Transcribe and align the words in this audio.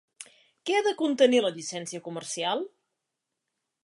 Què 0.69 0.77
ha 0.77 0.85
de 0.87 0.93
contenir 1.01 1.41
la 1.47 1.51
Llicència 1.57 2.05
Comercial? 2.07 2.65